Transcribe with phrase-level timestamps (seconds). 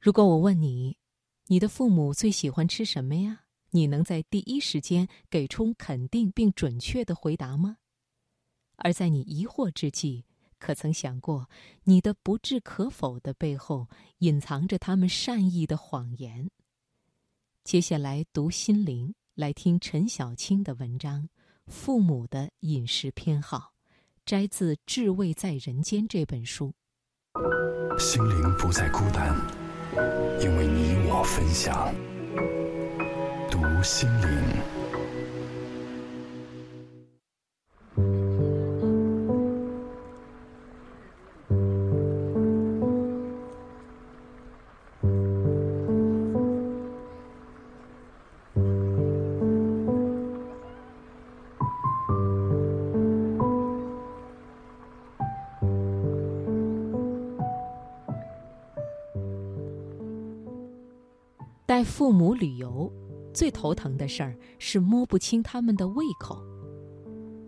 [0.00, 0.96] 如果我问你，
[1.48, 3.42] 你的父母最喜欢吃什么呀？
[3.72, 7.76] 你能在第一时间给出肯定并准确的回答吗？
[8.76, 10.24] 而在你疑惑之际，
[10.58, 11.50] 可曾想过，
[11.84, 13.88] 你的不置可否的背后
[14.20, 16.48] 隐藏着他们善意的谎言？
[17.62, 21.24] 接下来读心灵，来听陈小青的文章
[21.66, 23.74] 《父母的饮食偏好》，
[24.24, 26.72] 摘自《至味在人间》这本书。
[27.98, 29.36] 心灵不再孤单，
[30.40, 31.94] 因为你我分享。
[33.50, 34.99] 读心灵。
[61.70, 62.92] 带父母旅游，
[63.32, 66.36] 最头疼的事儿是摸不清他们的胃口。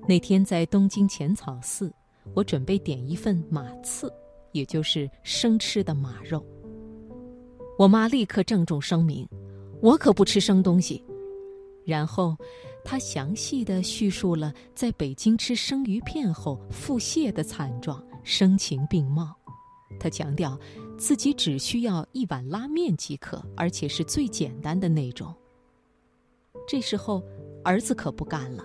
[0.07, 1.93] 那天在东京浅草寺，
[2.33, 4.09] 我准备点一份马刺，
[4.53, 6.41] 也就是生吃的马肉。
[7.77, 9.29] 我妈立刻郑重声明
[9.83, 11.05] ：“我可不吃生东西。”
[11.85, 12.37] 然后，
[12.85, 19.35] 她详细的叙述了在北京吃生鱼片后腹泻的惨状，声情并茂。
[19.99, 20.57] 她强调，
[20.99, 25.35] 自己只需要一碗拉面即可，而且是最简单的那种。
[26.69, 27.23] 这时候，
[27.65, 28.65] 儿子可不干了，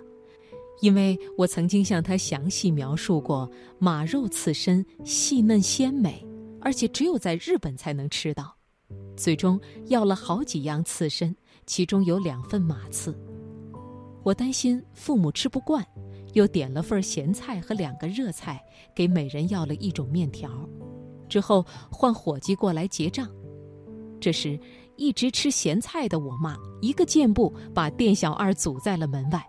[0.81, 6.23] 因为我曾经向他详细描述过马肉刺身细嫩鲜美，
[6.61, 8.55] 而且只有在日本才能吃到。
[9.15, 13.17] 最终要了好几样刺身，其中有两份马刺。
[14.23, 15.85] 我担心父母吃不惯，
[16.33, 20.51] 又点了份咸菜和两个热菜，给每人要了一种面条。
[21.27, 23.29] 之后换伙计过来结账，
[24.19, 24.59] 这时
[24.95, 29.45] 一直吃咸菜的我妈一个箭步把店小二阻在了门外，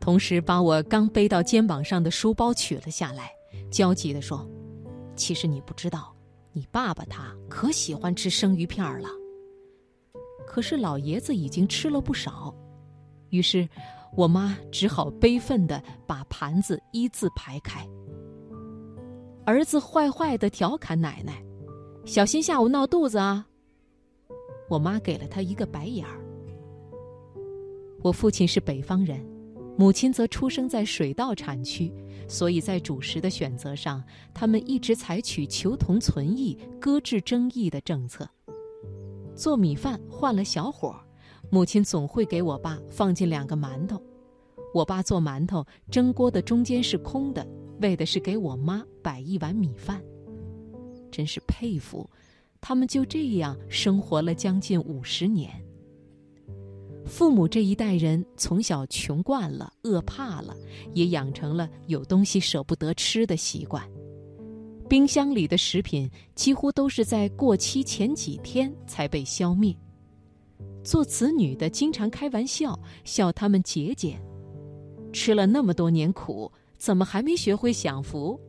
[0.00, 3.30] 同时把我刚背到肩膀上的书包取了下来，
[3.70, 4.48] 焦急地说
[5.14, 6.14] ：“其实你不知道，
[6.52, 9.08] 你爸爸他可喜欢吃生鱼片了。
[10.46, 12.54] 可是老爷子已经吃了不少。”
[13.30, 13.68] 于是，
[14.16, 17.86] 我妈只好悲愤地把盘子一字排开。
[19.50, 21.42] 儿子坏坏的调侃奶奶
[22.06, 23.44] ：“小心下午闹肚子啊！”
[24.70, 26.20] 我妈给了他一个白眼儿。
[28.00, 29.18] 我父亲是北方人，
[29.76, 31.92] 母亲则出生在水稻产区，
[32.28, 34.00] 所以在主食的选择上，
[34.32, 38.30] 他们一直采取求同存异、搁置争议的政策。
[39.34, 40.94] 做米饭换了小火，
[41.50, 44.00] 母亲总会给我爸放进两个馒头。
[44.72, 47.44] 我爸做馒头，蒸锅的中间是空的。
[47.80, 50.02] 为的是给我妈摆一碗米饭，
[51.10, 52.08] 真是佩服，
[52.60, 55.50] 他们就这样生活了将近五十年。
[57.06, 60.54] 父母这一代人从小穷惯了、饿怕了，
[60.94, 63.82] 也养成了有东西舍不得吃的习惯。
[64.88, 69.74] 冰箱里的食品几乎都是在过期前几天才被消灭。
[70.84, 74.20] 做子女的经常开玩笑，笑他们节俭，
[75.12, 76.50] 吃了那么多年苦。
[76.80, 78.40] 怎么还没学会享福？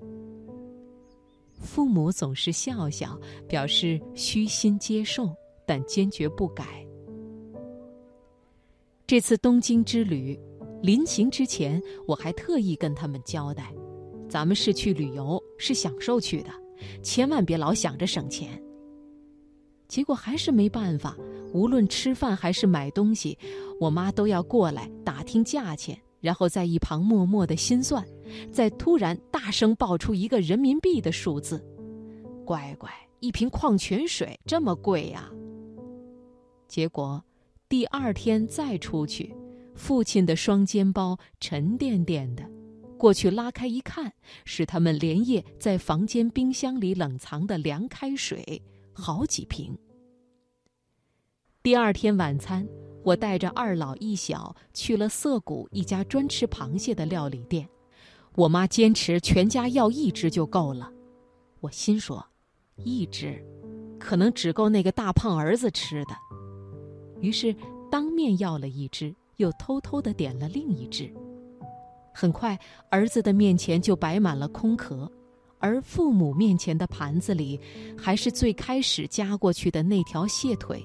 [1.60, 5.30] 父母总是笑笑，表示虚心接受，
[5.68, 6.64] 但坚决不改。
[9.06, 10.40] 这次东京之旅，
[10.82, 13.74] 临行之前，我还特意跟他们交代：
[14.30, 16.50] 咱们是去旅游，是享受去的，
[17.04, 18.58] 千万别老想着省钱。
[19.90, 21.18] 结果还是没办法，
[21.52, 23.38] 无论吃饭还是买东西，
[23.78, 26.00] 我妈都要过来打听价钱。
[26.22, 28.06] 然后在一旁默默的心算，
[28.52, 31.64] 再突然大声报出一个人民币的数字，
[32.46, 35.32] 乖乖，一瓶矿泉水这么贵呀！
[36.68, 37.24] 结果
[37.68, 39.36] 第二天再出去，
[39.76, 42.44] 父亲的双肩包沉甸甸的，
[42.98, 44.14] 过去拉开一看，
[44.46, 48.62] 是他们连夜在房间冰箱里冷藏的凉开水，
[48.94, 49.78] 好几瓶。
[51.64, 52.68] 第二天晚餐。
[53.04, 57.68] 我带着二老一小去了涩谷一家专吃螃蟹的料理店，
[58.36, 60.92] 我妈坚持全家要一只就够了。
[61.60, 62.26] 我心说，
[62.78, 63.44] 一只，
[64.00, 66.12] 可能只够那个大胖儿子吃的。
[67.20, 67.56] 于是
[67.92, 71.14] 当面要了一只，又偷偷的点了另一只。
[72.14, 72.58] 很快，
[72.90, 75.12] 儿子的面前就摆满了空壳，
[75.60, 77.60] 而父母面前的盘子里，
[77.98, 80.84] 还是最开始夹过去的那条蟹腿。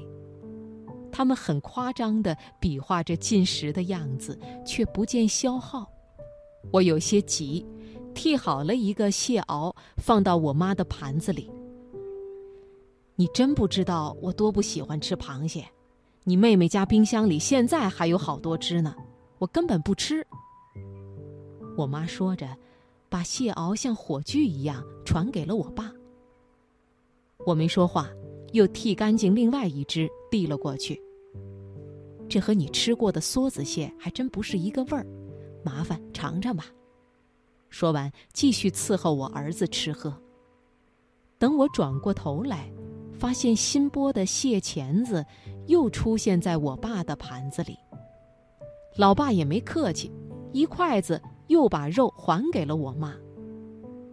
[1.11, 5.91] 他们很夸张地比划着进食的样子，却不见消耗。
[6.73, 7.65] 我有些急，
[8.15, 11.51] 剔好了一个蟹螯，放到我妈的盘子里。
[13.15, 15.67] 你真不知道我多不喜欢吃螃蟹。
[16.25, 18.95] 你妹妹家冰箱里现在还有好多只呢，
[19.39, 20.27] 我根本不吃。”
[21.79, 22.49] 我妈说着，
[23.09, 25.93] 把蟹螯像火炬一样传给了我爸。
[27.47, 28.11] 我没说话，
[28.53, 31.01] 又剃干净另外一只递了过去。
[32.29, 35.07] 这和你吃过的梭子蟹还真不是一个味儿，
[35.67, 36.67] 麻烦尝尝吧。
[37.71, 40.17] 说完，继续伺候我儿子吃喝。
[41.39, 42.71] 等我转过头来，
[43.19, 45.27] 发现新剥的蟹钳子
[45.67, 47.77] 又出现在我爸的盘子里。
[48.97, 50.09] 老爸也没客气，
[50.53, 53.13] 一筷子又把肉还给了我妈。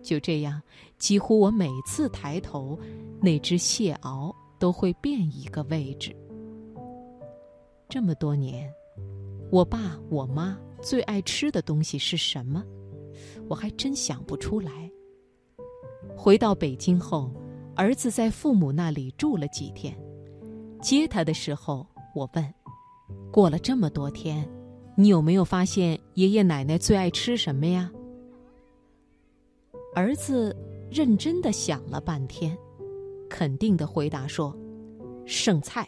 [0.01, 0.59] 就这样，
[0.97, 2.77] 几乎我每次抬头，
[3.21, 6.13] 那只蟹螯都会变一个位置。
[7.87, 8.73] 这么多年，
[9.51, 12.61] 我爸我妈最爱吃的东西是什么？
[13.49, 14.91] 我还真想不出来。
[16.15, 17.31] 回到北京后，
[17.75, 19.97] 儿子在父母那里住了几天。
[20.81, 22.53] 接他的时候，我问
[23.31, 24.47] ：“过了这么多天，
[24.97, 27.89] 你有没有发现爷爷奶奶最爱吃什么呀？”
[29.95, 30.53] 儿子
[30.91, 32.57] 认真的想了半天，
[33.29, 34.55] 肯定的回答说
[35.25, 35.87] ：“剩菜。”